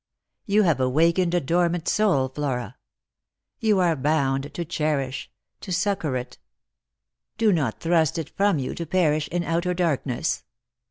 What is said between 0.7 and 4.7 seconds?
awakened a dormant soul, Flora; you are bound to